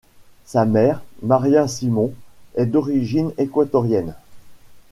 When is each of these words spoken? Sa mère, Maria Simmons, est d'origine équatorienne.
Sa 0.45 0.65
mère, 0.65 1.03
Maria 1.21 1.67
Simmons, 1.67 2.11
est 2.55 2.65
d'origine 2.65 3.33
équatorienne. 3.37 4.15